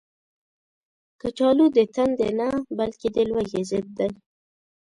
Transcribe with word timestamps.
کچالو 1.21 1.65
د 1.75 1.77
تندې 1.95 2.29
نه، 2.39 2.49
بلکې 2.77 3.07
د 3.15 3.17
لوږې 3.29 3.61
ضد 3.69 3.85
دی 3.97 4.09